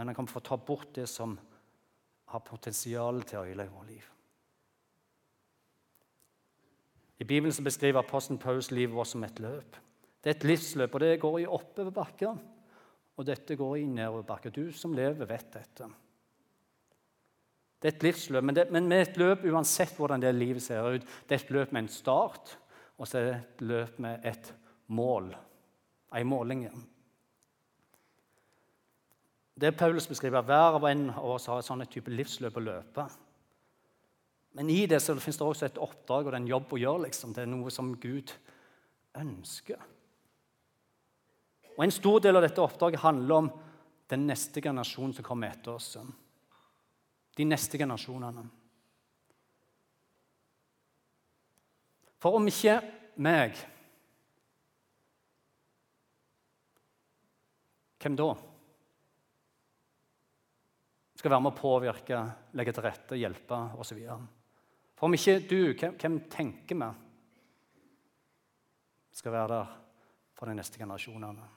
[0.00, 1.34] Men han kom for å ta bort det som
[2.32, 4.08] har potensial til å ødelegge vårt liv.
[7.20, 9.76] I Bibelen beskriver apostelen Paulus livet vårt som et løp.
[10.24, 12.42] Det er et livsløp, og det går i oppoverbakker.
[13.20, 14.56] Og dette går i nedoverbakker.
[14.56, 15.92] Du som lever, vet dette.
[17.87, 20.83] Det er et livsløp, men, det, men med et løp uansett hvordan det livet ser
[20.96, 21.05] ut.
[21.29, 22.57] Det er et løp med en start,
[22.99, 24.49] og så er det et løp med et
[24.90, 25.29] mål
[26.18, 26.64] ei måling.
[29.55, 33.07] Det Paulus beskriver, hver av en av oss har et sånt type livsløp å løpe.
[34.59, 36.83] Men i det så finnes det også et oppdrag og det er en jobb å
[36.83, 37.07] gjøre.
[37.07, 37.38] Liksom.
[37.38, 38.35] Det er noe som Gud
[39.14, 39.79] ønsker.
[41.77, 43.51] Og En stor del av dette oppdraget handler om
[44.11, 45.94] den neste generasjonen som kommer etter oss.
[47.37, 48.44] De neste generasjonene.
[52.22, 52.79] For om ikke
[53.22, 53.59] meg
[58.07, 58.27] Hvem da?
[61.16, 62.18] Skal være med å påvirke,
[62.55, 63.99] legge til rette, hjelpe osv.
[64.94, 66.90] For om ikke du, hvem, tenker vi
[69.16, 69.72] skal være der
[70.37, 71.49] for de neste generasjonene?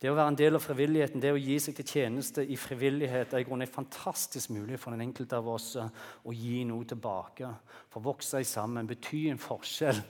[0.00, 3.34] Det å være en del av frivilligheten, det å gi seg til tjeneste i frivillighet,
[3.34, 5.90] er i grunnen fantastisk mulighet for den enkelte av oss eh,
[6.24, 7.50] å gi noe tilbake.
[7.92, 10.00] For å vokse sammen, bety en forskjell.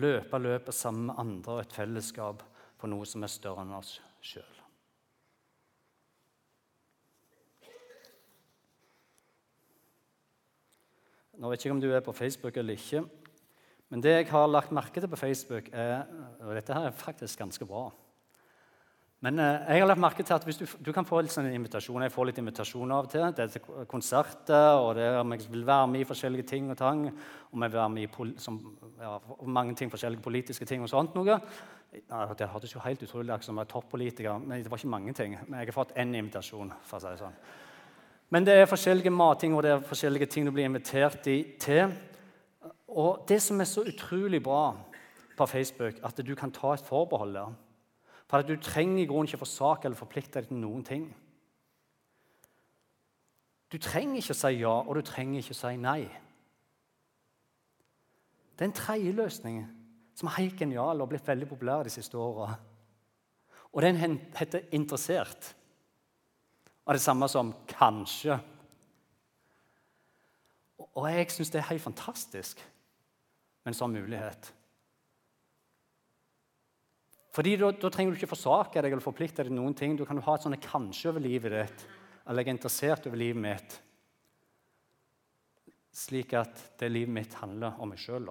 [0.00, 2.40] Løpe løpet sammen med andre og et fellesskap
[2.80, 4.48] på noe som er større enn oss sjøl.
[11.36, 13.04] Nå vet jeg ikke om du er på Facebook eller ikke.
[13.92, 16.06] Men det jeg har lagt merke til på Facebook, er,
[16.40, 17.90] og dette her er faktisk ganske bra
[19.22, 22.08] Men eh, jeg har lagt merke til at du, du kan få litt sånne invitasjoner.
[22.08, 23.26] Jeg får litt invitasjoner av og til.
[23.36, 26.72] Det er til konserter, og det er om jeg vil være med i forskjellige ting
[26.72, 27.04] og tang.
[27.52, 28.58] Om jeg vil være med i som,
[28.98, 29.12] ja,
[29.46, 31.38] mange ting, forskjellige politiske ting og sånt noe.
[32.00, 34.94] Ja, det hørtes jo helt utrolig ut som jeg var toppolitiker, men det var ikke
[34.96, 35.36] mange ting.
[35.46, 36.72] Men jeg har fått én invitasjon.
[36.82, 37.36] for å si det sånn.
[38.32, 41.92] Men det er forskjellige matting og det er forskjellige ting du blir invitert i, til.
[42.92, 44.76] Og det som er så utrolig bra
[45.36, 47.54] på Facebook, at du kan ta et forbehold der.
[48.28, 51.06] For at Du trenger i grunnen ikke forsake eller forplikte deg til noen ting.
[53.72, 56.00] Du trenger ikke å si ja, og du trenger ikke å si nei.
[58.52, 59.62] Det er en tredje løsning
[60.14, 62.54] som er helt genial og har blitt veldig populær de siste åra.
[63.72, 63.96] Og den
[64.36, 65.54] heter 'interessert'.
[66.84, 68.40] Og det samme som 'kanskje'.
[70.94, 72.71] Og jeg syns det er helt fantastisk
[73.62, 74.50] med en sånn mulighet.
[77.32, 79.94] Fordi da, trenger du ikke forsake deg eller forplikte deg til noen ting.
[79.96, 81.86] Du kan ha et sånne kanskje over livet ditt,
[82.26, 83.78] eller jeg er interessert over livet mitt.
[85.96, 88.28] Slik at det livet mitt handler om meg sjøl.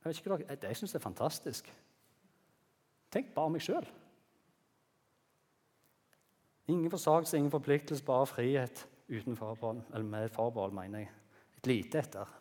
[0.00, 1.70] Jeg vet ikke, dere, jeg syns er fantastisk.
[3.12, 3.86] Tenk bare om meg sjøl.
[6.72, 9.82] Ingen forsakelse, ingen forpliktelse, bare frihet uten forbehold.
[9.92, 11.10] Eller med forbehold, mener jeg.
[11.58, 12.32] Et lite etter.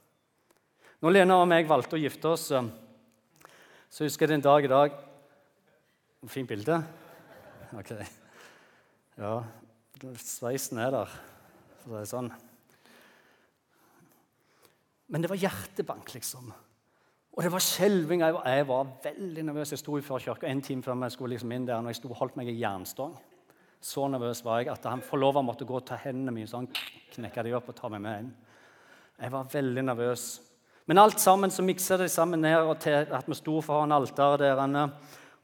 [1.03, 4.71] Når Lena og meg valgte å gifte oss, så husker jeg det en dag i
[4.71, 5.01] dag
[6.25, 6.79] Fint bilde?
[7.77, 7.91] Ok.
[9.19, 9.43] Ja,
[10.17, 11.11] sveisen er der,
[11.83, 12.29] for å si det sånn.
[15.13, 16.49] Men det var hjertebank, liksom.
[17.35, 18.23] Og det var skjelving.
[18.25, 19.75] Jeg, var, veldig nervøs.
[19.75, 22.09] Jeg sto før kirka en time før jeg skulle liksom inn der, og jeg sto
[22.09, 23.13] og holdt meg i jernstang.
[23.85, 26.69] Så nervøs var jeg at han forlova måtte gå og ta hendene mine så han
[27.13, 28.31] knekka de opp og ta meg med inn.
[29.21, 30.23] Jeg var veldig nervøs.
[30.89, 34.89] Men alt sammen så miksa de sammen ned til at vi sto foran alteret der.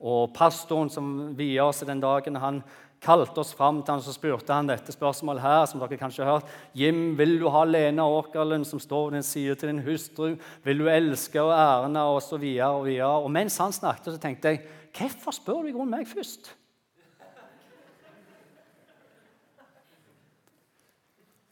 [0.01, 2.63] Og pastoren som via oss den dagen, han
[3.01, 6.39] kalte oss fram til han, så spurte han dette spørsmålet her, som dere kanskje har
[6.39, 6.55] hørt.
[6.77, 10.31] Jim, vil du ha Lena Åkerlund som står ved din side til din hustru?
[10.65, 12.07] Vil du elske og ærende?
[12.09, 13.13] Og så videre og videre.
[13.21, 14.65] Og mens han snakket, så tenkte jeg
[14.97, 16.55] hvorfor spør du i grunnen meg først?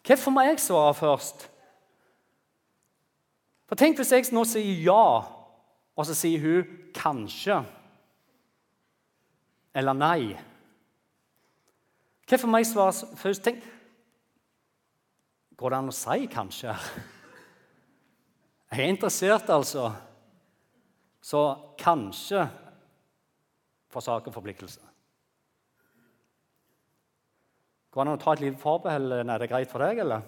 [0.10, 1.44] Hvorfor må jeg svare først?
[3.70, 5.04] For Tenk hvis jeg nå sier ja,
[5.94, 7.60] og så sier hun kanskje
[9.78, 10.34] eller nei.
[12.26, 13.46] Hvorfor må jeg svare først?
[13.46, 13.62] Tenk,
[15.60, 16.74] Går det an å si kanskje?
[18.72, 19.90] Jeg er interessert, altså.
[21.22, 21.42] Så
[21.78, 22.46] kanskje
[23.92, 24.89] for sak forpliktelse.
[28.00, 29.12] Går det an å ta et lite forbehold?
[29.12, 30.22] Er det greit for deg, eller?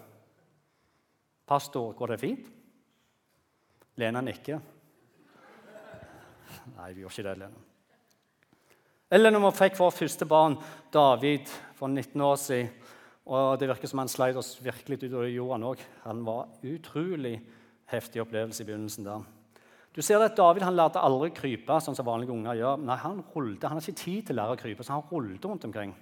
[1.48, 2.50] Pastor, går det fint?
[3.96, 4.60] Lena nikker.
[6.74, 7.64] Nei, vi gjør ikke det, Lena.
[9.08, 10.60] Eller når vi fikk vårt første barn,
[10.92, 11.48] David,
[11.80, 12.76] for 19 år siden.
[13.32, 15.88] Og Det virker som han sleit oss virkelig ut av jorden òg.
[16.04, 17.38] Han var utrolig
[17.88, 19.08] heftig opplevelse i begynnelsen.
[19.08, 19.24] der.
[19.96, 22.84] Du ser at David han lærte aldri krype, sånn som vanlige unger gjør.
[22.84, 25.48] Nei, Han rullte, han har ikke tid til å lære å krype, så han rullte
[25.48, 25.96] rundt omkring.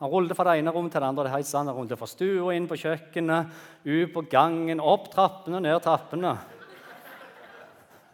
[0.00, 1.24] Han rullet fra det ene rommet til det andre.
[1.24, 1.46] det.
[1.56, 3.52] Han rullet fra stua inn på kjøkkenet,
[3.84, 6.36] ut på gangen, opp trappene, ned trappene.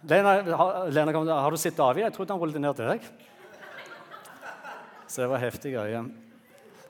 [0.06, 0.36] Lena,
[0.90, 2.04] Lena kom, har du sett David?
[2.06, 3.08] Jeg trodde han rullet ned til deg.
[5.06, 6.04] Så det var heftig greie.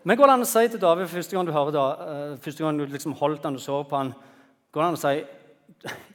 [0.02, 2.64] Men går det an å si til David første gang du hører da, eh, første
[2.64, 4.12] gang du liksom holdt han og så på han,
[4.74, 5.24] går det an å si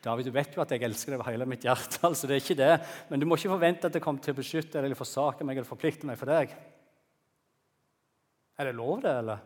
[0.03, 1.99] David, du vet jo at jeg elsker deg over hele mitt hjerte.
[2.07, 2.73] altså det er ikke det,
[3.09, 5.57] Men du må ikke forvente at jeg kommer til å beskytte deg eller forsake meg
[5.57, 6.53] eller forplikte meg for deg.
[8.57, 9.41] Er det lov, det, eller?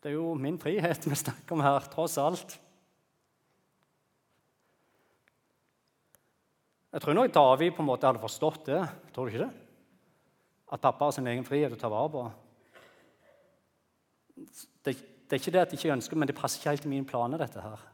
[0.00, 2.54] Det er jo min frihet vi snakker om her, tross alt.
[6.90, 8.80] Jeg tror nok David på en måte hadde forstått det.
[9.14, 9.66] Tror du ikke det?
[10.70, 12.24] At pappa har sin egen frihet å ta vare på.
[14.86, 16.94] det, det, er ikke det at jeg ikke ønsker men det passer ikke helt i
[16.94, 17.84] mine planer, dette her.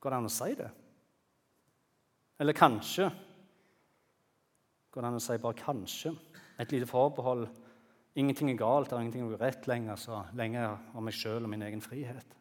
[0.00, 0.70] Går det an å si det?
[2.42, 3.10] Eller kanskje?
[4.92, 6.12] Går det an å si bare kanskje?
[6.60, 7.46] Et lite forbehold.
[8.20, 11.64] Ingenting er galt, det er ingenting urett lenger, så lenge om meg sjøl og min
[11.64, 12.36] egen frihet.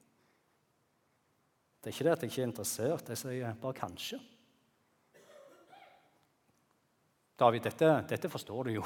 [1.80, 4.20] Det er ikke det at jeg ikke er interessert, jeg sier bare kanskje.
[7.40, 8.84] David, dette, dette forstår du jo.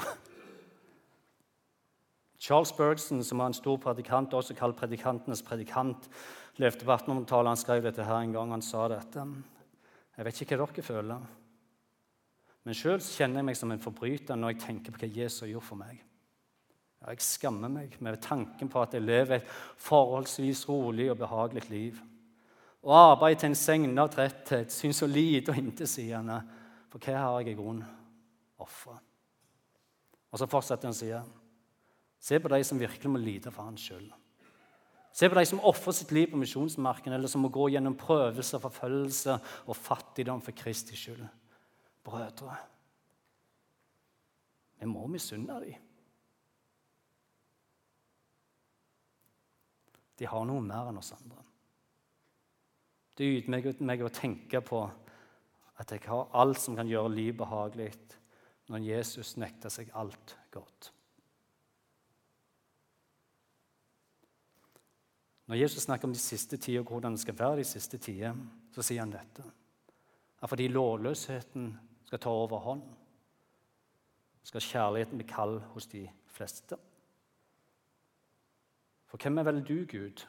[2.38, 6.06] Charles Bergson, som var en stor predikant, også kalt predikantenes predikant,
[6.62, 7.50] levde på 1800-tallet.
[7.50, 8.54] Han skrev dette her en gang.
[8.54, 9.26] Han sa dette.
[10.16, 11.26] Jeg vet ikke hva dere føler,
[12.66, 15.52] men sjøl kjenner jeg meg som en forbryter når jeg tenker på hva Jesus har
[15.52, 16.00] gjort for meg.
[16.98, 19.52] Ja, jeg skammer meg med tanken på at jeg lever et
[19.86, 22.00] forholdsvis rolig og behagelig liv.
[22.82, 26.40] Å arbeide til en segn av tretthet syns så lite og intetsigende.
[26.90, 27.86] For hva har jeg i grunnen
[28.62, 28.98] ofra?
[30.32, 31.14] Og så fortsetter han å si
[32.26, 34.08] Se på de som virkelig må lide for hans skyld.
[35.14, 38.58] Se på de som ofrer sitt liv på misjonsmarken, eller som må gå gjennom prøvelser,
[38.60, 39.36] forfølgelse
[39.68, 41.22] og fattigdom for Kristi skyld.
[42.06, 42.54] Brødre,
[44.78, 45.82] vi må misunne dem.
[50.16, 51.42] De har noe mer enn oss andre.
[53.16, 54.84] Det ydmyker meg å tenke på
[55.76, 57.90] at jeg har alt som kan gjøre liv behagelig,
[58.72, 60.90] når Jesus nekter seg alt godt.
[65.46, 68.34] Når Jesus snakker om de siste tider og hvordan det skal være de siste tider,
[68.74, 69.44] så sier han dette.
[70.42, 71.68] At fordi lovløsheten
[72.06, 72.84] skal ta overhånd,
[74.46, 76.78] skal kjærligheten bli kald hos de fleste.
[79.10, 80.22] For hvem er vel du, Gud,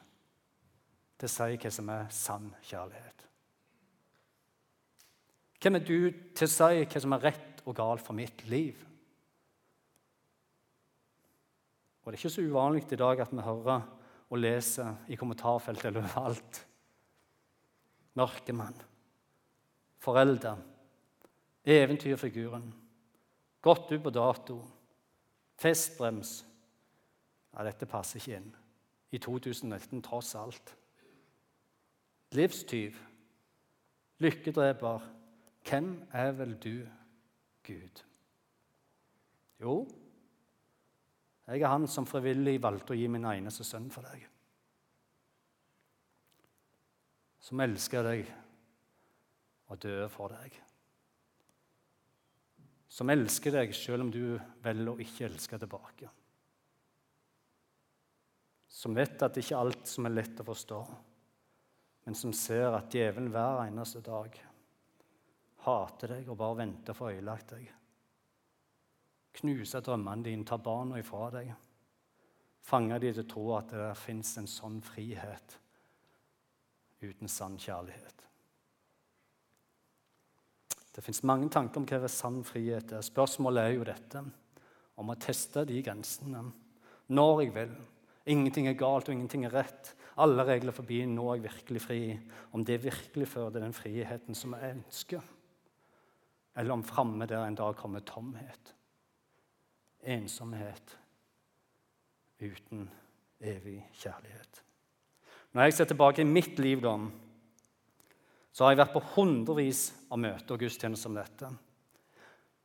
[1.18, 3.24] til å si hva som er sann kjærlighet.
[5.58, 5.96] Hvem er du
[6.38, 8.78] til å si hva som er rett og galt for mitt liv?
[12.02, 13.82] Og Det er ikke så uvanlig i dag at vi hører
[14.28, 16.62] og leser i kommentarfeltet eller overalt.
[18.18, 18.78] Mørkemann,
[20.02, 20.56] forelder,
[21.68, 22.66] eventyrfiguren,
[23.60, 24.62] gått ut på dato,
[25.58, 26.44] festbrems
[27.56, 28.50] Ja, dette passer ikke inn
[29.10, 30.74] i 2019 tross alt
[32.36, 32.96] livstyv,
[34.20, 35.06] lykkedreper.
[35.68, 36.86] Hvem er vel du,
[37.66, 38.04] Gud?
[39.60, 39.88] Jo,
[41.48, 44.26] jeg er han som frivillig valgte å gi min eneste sønn for deg.
[47.40, 48.28] Som elsker deg
[49.72, 50.52] og døde for deg.
[52.88, 56.08] Som elsker deg selv om du velger å ikke elske tilbake.
[58.68, 60.80] Som vet at det ikke er alt som er lett å forstå
[62.08, 64.32] men som ser at djevelen hver eneste dag
[65.66, 67.66] hater deg og bare venter for å øyelagt deg.
[69.36, 71.50] Knuse drømmene dine, ta barna ifra deg.
[72.64, 75.58] Fange de til å tro at det fins en sånn frihet
[77.04, 78.24] uten sann kjærlighet.
[80.98, 83.04] Det fins mange tanker om hva sann frihet er.
[83.06, 84.22] Spørsmålet er jo dette
[84.98, 86.40] om å teste de grensene
[87.14, 87.76] når jeg vil.
[88.34, 92.00] Ingenting er galt, og ingenting er rett alle regler forbi, nå er jeg virkelig fri.
[92.50, 95.28] Om det virkelig fører til den friheten som jeg ønsker,
[96.58, 98.74] eller om framme der en dag kommer tomhet,
[100.02, 100.96] ensomhet
[102.42, 102.88] uten
[103.38, 104.64] evig kjærlighet.
[105.54, 106.96] Når jeg ser tilbake i mitt liv, da,
[108.58, 111.46] så har jeg vært på hundrevis av møter og gudstjenester som dette.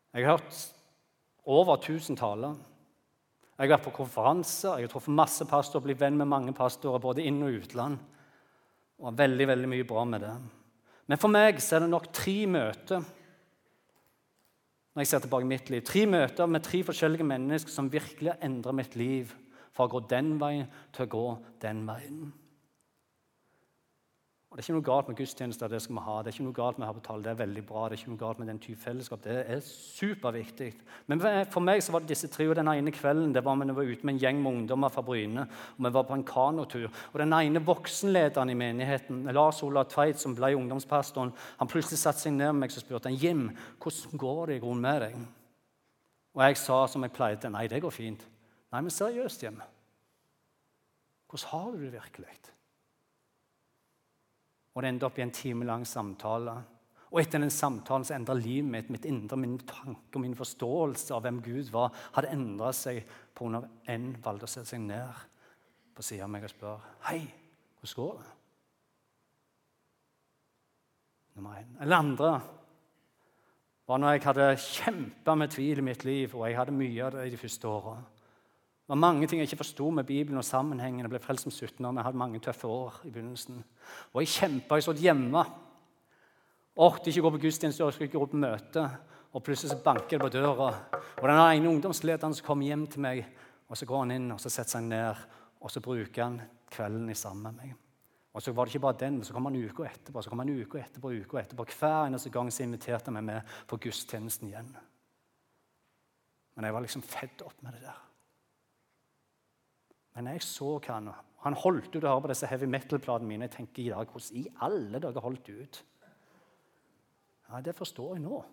[0.09, 0.55] Jeg har hørt
[1.45, 2.55] over 1000 taler.
[3.53, 6.97] Jeg har vært på konferanser, jeg har truffet masse pastorer, blitt venn med mange pastorer,
[6.97, 8.01] både inn- og utland.
[9.05, 10.33] Og veldig, veldig mye bra med det.
[11.05, 13.05] Men for meg så er det nok tre møter
[14.93, 15.85] når jeg ser tilbake mitt liv.
[15.85, 19.29] Tre møter med tre forskjellige mennesker som virkelig har endra mitt liv
[19.77, 21.27] fra å gå den veien til å gå
[21.61, 22.33] den veien.
[24.53, 26.15] Og Det er ikke noe galt med gudstjenester, det skal vi ha.
[26.21, 27.87] Det er ikke noe galt med å betale, det er veldig bra.
[27.89, 29.23] Det er ikke noe galt med den type fellesskap.
[29.23, 30.67] Det er superviktig.
[31.09, 32.45] Men for meg så var det disse tre.
[32.45, 35.01] Og den ene kvelden det var vi var ute med en gjeng med ungdommer fra
[35.01, 35.47] Bryne.
[35.73, 36.85] og Vi var på en kanotur.
[36.85, 42.21] Og den ene voksenlederen i menigheten, Lars Ola Tveit, som ble ungdomspastoren, han plutselig satte
[42.21, 43.49] seg ned med meg og spurte han, Jim,
[43.81, 45.19] hvordan går det i grunnen med deg.
[46.37, 48.21] Og jeg sa som jeg pleide, nei, det går fint.
[48.69, 49.57] Nei, men seriøst, Jim.
[51.25, 52.43] Hvordan har du det virkelig?
[54.73, 56.55] Og det endte opp i en timelang samtale.
[57.13, 61.13] Og etter den samtalen så endra livet mitt, mitt indre, min tanke og min forståelse
[61.13, 63.03] av hvem Gud var, hadde endra seg
[63.37, 65.21] på av en valgte å sette seg ned
[65.93, 67.19] på siden av meg og spørre Hei,
[67.77, 68.31] hvordan går det?
[71.33, 71.69] Nummer én.
[71.81, 72.33] Eller andre
[73.89, 77.15] var når jeg hadde kjempa med tvil i mitt liv, og jeg hadde mye av
[77.15, 77.97] det i de første åra.
[78.83, 81.05] Det var mange ting jeg ikke forsto med Bibelen og sammenhengen.
[81.05, 83.61] Jeg ble frelst som 17 år, men jeg hadde mange tøffe år i begynnelsen.
[84.11, 84.75] Og jeg kjempa.
[84.75, 85.43] Jeg satt hjemme.
[86.83, 88.83] Orket ikke gå på gudstjeneste, skulle ikke gå på møte.
[89.33, 90.67] Og plutselig så banker det på døra.
[91.21, 93.23] Og den ene ungdomslederen som kommer hjem til meg,
[93.71, 95.23] og så går han inn og så setter seg ned,
[95.63, 96.37] og så bruker han
[96.73, 97.79] kvelden i sammen med meg.
[98.33, 100.41] Og så var det ikke bare den, men så kom han uka etterpå, så kom
[100.43, 101.65] han uka etterpå, uka etterpå.
[101.71, 104.71] Hver eneste gang så inviterte han meg med på gudstjenesten igjen.
[106.53, 108.01] Men jeg var liksom fedd opp med det der.
[110.15, 111.09] Men jeg så hva han.
[111.43, 113.49] Han holdt ut å høre på disse heavy metal-platene mine.
[113.49, 115.83] Jeg tenker i dag, Hvordan i alle dager holdt ut?
[117.49, 118.43] Ja, Det forstår jeg nå.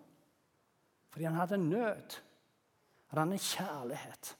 [1.11, 2.19] Fordi han hadde nød.
[3.11, 4.35] Han hadde kjærlighet.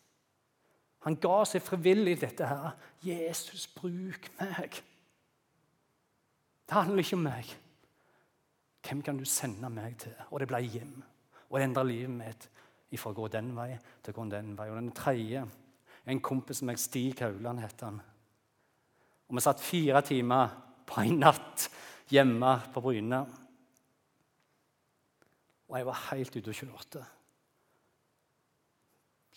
[1.01, 2.76] Han ga seg frivillig dette her.
[3.01, 4.84] 'Jesus, bruk meg.'
[6.67, 7.57] Det handler ikke om meg.
[8.88, 10.13] Hvem kan du sende meg til?
[10.32, 11.03] Og det ble hjem.
[11.49, 12.49] Og det endra livet mitt
[12.95, 14.69] fra å gå den vei til å gå den vei.
[14.69, 15.43] Og den tredje
[16.10, 17.99] En kompis som jeg, Stig Hauland, het han.
[19.30, 20.56] Og vi satt fire timer
[20.89, 21.68] på en natt
[22.12, 23.22] hjemme på Bryne.
[25.70, 27.04] Og jeg var helt ute og kjørte.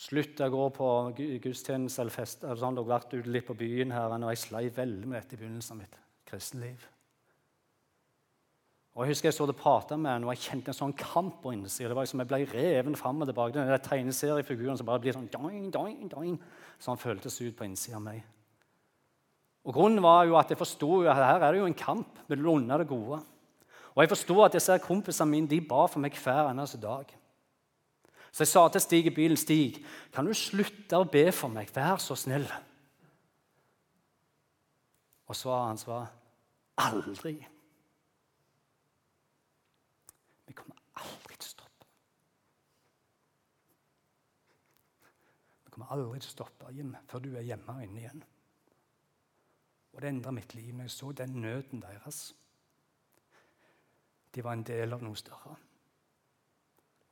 [0.04, 2.42] Slutta å gå på gudstjeneste eller fest.
[2.42, 5.36] Eller sånn, og vært ute litt på byen her, og jeg sleit veldig med dette
[5.36, 6.88] i begynnelsen av mitt kristenliv.
[8.94, 11.40] Og Jeg husker jeg så det prata med henne, og jeg kjente en sånn kamp
[11.42, 11.88] på innsida.
[11.90, 13.56] Det var som jeg ble reven fram og tilbake.
[13.56, 16.36] Den tegneseriefiguren som bare blir sånn doing, doing, doing.
[16.78, 18.22] Sånn føltes ut på innsida av meg.
[19.66, 22.60] Og Grunnen var jo at jeg forsto at her er det jo en kamp mellom
[22.60, 23.18] onde og det gode.
[23.94, 27.08] Og jeg forsto at disse kompisene mine de ba for meg hver eneste dag.
[28.34, 31.70] Så jeg sa til Stig i bilen, 'Stig, kan du slutte å be for meg?
[31.74, 32.50] Vær så snill.'
[35.26, 36.10] Og svaret hans var
[36.78, 37.53] 'aldri'.
[45.74, 48.24] Kommer aldri til å stoppe hjem før du er hjemme og inne igjen.
[49.94, 50.72] Og det endra mitt liv.
[50.74, 52.20] når Jeg så den nøden deres.
[54.34, 55.56] De var en del av noe større.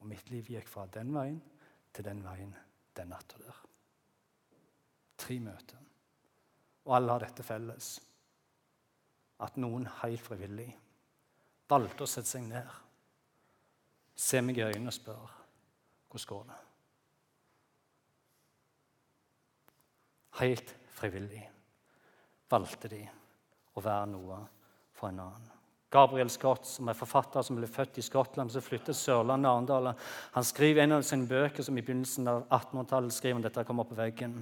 [0.00, 1.42] Og mitt liv gikk fra den veien
[1.94, 2.54] til den veien
[2.96, 3.60] den natta der.
[5.18, 5.84] Tre møter.
[6.86, 7.92] Og alle har dette felles.
[9.42, 10.70] At noen helt frivillig
[11.70, 12.66] valgte å sette seg ned,
[14.14, 15.38] se meg i øynene og spørre
[16.12, 16.71] hvordan går det
[20.43, 21.45] Helt frivillig
[22.51, 23.03] valgte de
[23.78, 24.38] å være noe
[24.99, 25.51] for en annen.
[25.93, 29.90] Gabriel Scott, som er forfatter som ble født i Skottland, som flyttet Sørlandet og Arendal,
[30.32, 33.88] han skriver en av sine bøker som i begynnelsen av 1800-tallet skriver om dette kommer
[33.88, 34.38] på veggen.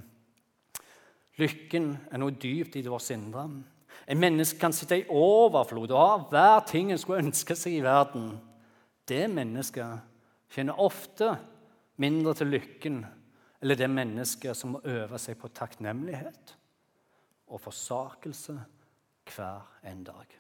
[1.43, 3.49] Lykken er noe dypt i vårt indre.
[4.07, 7.85] En menneske kan sitte i overflod og ha hver ting en skulle ønske seg i
[7.85, 8.31] verden.
[9.11, 11.35] Det mennesket kjenner ofte
[12.01, 13.03] mindre til lykken
[13.61, 16.55] eller det mennesket som må øve seg på takknemlighet
[17.51, 18.57] og forsakelse
[19.31, 20.37] hver en dag.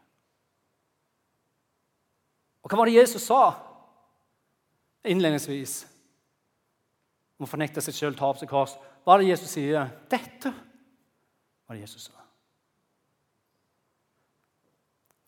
[2.61, 3.43] Og hva var det Jesus sa
[5.09, 5.75] innledningsvis
[7.41, 8.77] om å fornekte seg sjøl, ta opp seg kors?
[9.05, 9.93] Hva er det Jesus sier?
[10.12, 12.20] Dette var det Jesus sa.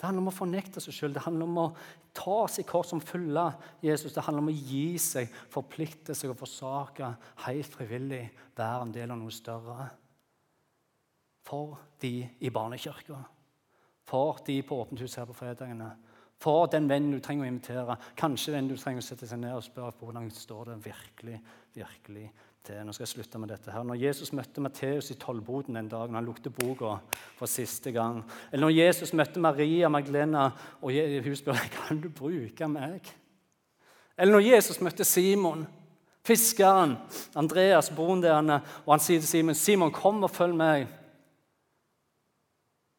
[0.03, 1.12] Det handler om å fornekte seg sjøl.
[1.14, 1.66] Det handler om å
[2.11, 3.44] ta sitt kors som følge
[3.86, 4.11] Jesus.
[4.11, 7.07] Det handler om å gi seg, forplikte seg og forsake
[7.44, 8.24] helt frivillig,
[8.59, 9.86] være en del av noe større.
[11.46, 13.20] For de i barnekirka,
[14.11, 15.92] for de på Åpent hus her på fredagene,
[16.42, 19.55] for den vennen du trenger å invitere, kanskje den du trenger å sette seg ned
[19.55, 21.38] og spørre hvordan står det virkelig,
[21.78, 22.26] virkelig
[22.62, 22.78] til.
[22.86, 23.82] Nå skal jeg slutte med dette her.
[23.86, 26.94] Når Jesus møtte Matteus i tollboden den dagen han lukte boka
[27.38, 30.48] for siste gang, eller når Jesus møtte Maria Magdalena
[30.80, 33.08] og hun spør kan du bruke meg,
[34.16, 35.66] eller når Jesus møtte Simon,
[36.22, 36.96] fiskeren,
[37.34, 40.86] Andreas, broren der, og han sier til Simon, 'Simon, kom og følg meg.'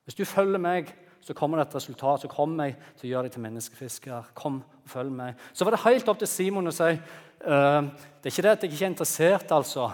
[0.03, 0.89] Hvis du følger meg,
[1.23, 2.21] så kommer det et resultat.
[2.21, 4.31] Så kommer jeg til å gjøre deg til menneskefisker.
[4.35, 5.39] Kom og følg meg.
[5.55, 6.95] Så var det helt opp til Simon å si
[7.43, 7.83] Uh,
[8.23, 9.89] det er ikke det at jeg ikke er interessert, altså.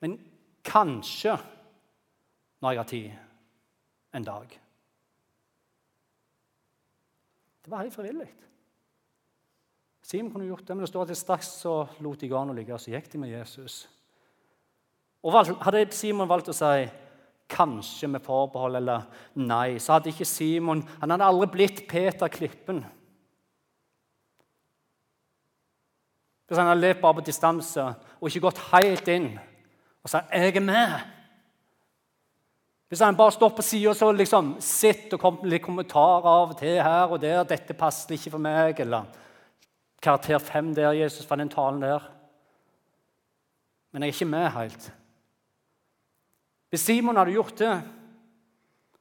[0.00, 0.14] Men
[0.64, 1.34] kanskje,
[2.64, 3.10] når jeg har tid,
[4.16, 4.54] en dag.
[7.64, 8.30] Det var helt frivillig.
[10.02, 12.80] Simon kunne gjort det, men det står at straks så lot de garnet ligge, og
[12.80, 13.82] så gikk de med Jesus.
[15.24, 16.88] Og Hadde Simon valgt å si
[17.50, 22.84] kanskje med forbehold eller nei, så hadde ikke Simon Han hadde aldri blitt Peter Klippen.
[26.46, 27.84] Hvis han hadde levd bare på distanse
[28.20, 29.34] og ikke gått helt inn
[30.04, 31.00] og sagt 'Jeg er med'.
[32.88, 36.50] Hvis han bare står på sida og liksom sitter og kommer med litt kommentarer av
[36.50, 39.04] og til her og der 'Dette passer ikke for meg', eller
[40.02, 42.10] 'Karakter fem der, Jesus, fra den talen der'.
[43.92, 44.92] Men jeg er ikke med helt.
[46.74, 47.70] Hvis Simon hadde gjort det,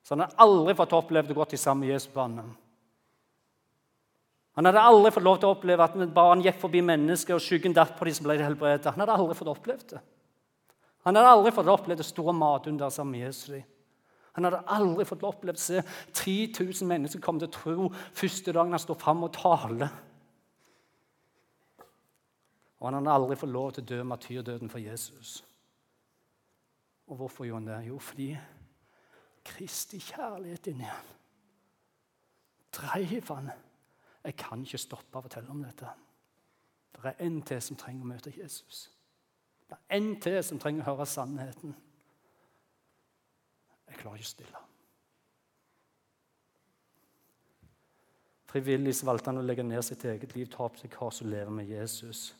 [0.05, 2.51] så hadde han aldri fått opplevd å gå til sammen med Jesus på vannet.
[4.53, 7.41] Han hadde aldri fått lov til å oppleve at et barn gikk forbi mennesker og
[7.41, 8.91] skyggen datt på de som ble helbredet.
[8.93, 10.01] Han hadde aldri fått opplevd det.
[11.07, 13.63] Han hadde aldri fått opplevd det store matunder sammen med Jesus.
[14.38, 15.82] Han hadde aldri fått opplevd å se
[16.19, 19.89] 3000 mennesker komme til tro første dagen han står fram og taler.
[22.78, 25.39] Og han hadde aldri fått lov til å dø martyrdøden for Jesus.
[27.14, 27.88] Og hvorfor gjorde han det?
[27.88, 28.38] Jo, fordi
[29.45, 31.05] Kristi kjærlighet inni ham
[32.74, 33.51] dreiv han.
[34.24, 35.91] Jeg kan ikke stoppe å fortelle om dette.
[36.95, 38.88] Det er en til som trenger å møte Jesus.
[39.70, 41.76] Det er en til som trenger å høre sannheten.
[43.91, 44.61] Jeg klarer ikke å stille.
[48.49, 51.53] Frivillig valgte han å legge ned sitt eget liv, ta opp seg kors og leve
[51.53, 52.32] med Jesus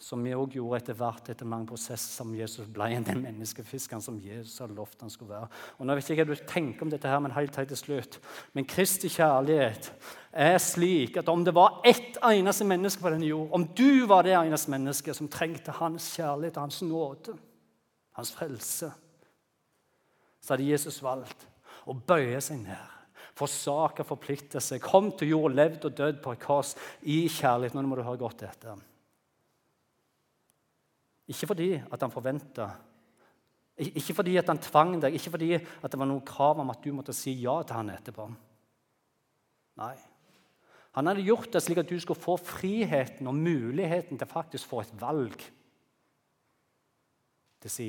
[0.00, 4.00] som vi òg gjorde etter hvert etter mange prosesser som Jesus ble en den menneskefiskeren
[4.00, 5.50] som Jesus hadde lovt han skulle være.
[5.76, 8.16] Og nå vet jeg ikke hva du tenker om dette, her, men helt til slutt.
[8.56, 9.90] Men Kristi kjærlighet
[10.32, 14.24] er slik at om det var ett eneste menneske på denne jord, om du var
[14.24, 17.36] det eneste mennesket som trengte hans kjærlighet og hans nåde,
[18.16, 18.88] hans frelse,
[20.40, 21.44] så hadde Jesus valgt
[21.84, 22.96] å bøye seg ned
[23.40, 26.74] forsake forplikte seg, kom til jord, levd og dødd på et kors
[27.08, 27.76] i kjærlighet.
[27.76, 28.80] Nå må du høre godt etter.
[31.30, 32.68] Ikke fordi at han forventa
[33.80, 36.82] Ikke fordi at han tvang deg, ikke fordi at det var noe krav om at
[36.84, 38.26] du måtte si ja til han etterpå.
[39.80, 39.94] Nei.
[40.98, 44.82] Han hadde gjort det slik at du skulle få friheten og muligheten til faktisk få
[44.82, 45.46] et valg.
[47.62, 47.88] Til å si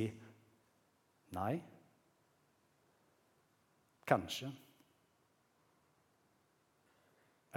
[1.36, 1.56] nei.
[4.08, 4.52] Kanskje.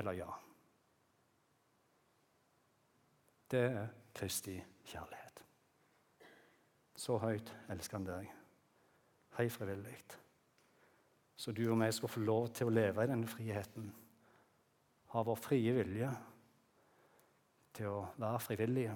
[0.01, 0.30] Eller ja.
[3.51, 4.57] Det er Kristi
[4.91, 5.24] kjærlighet.
[6.95, 8.29] Så høyt elsker han deg.
[9.39, 9.97] Hei frivillig.
[11.37, 13.89] Så du og jeg skal få lov til å leve i denne friheten.
[15.15, 16.11] Ha vår frie vilje
[17.75, 18.95] til å være frivillige.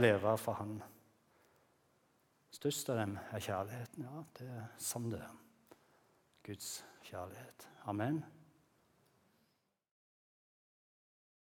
[0.00, 0.80] Leve for Han.
[2.50, 4.04] Størst av dem er kjærligheten.
[4.06, 5.22] Ja, det er sånn det.
[6.46, 7.68] Guds kjærlighet.
[7.90, 8.22] Amen.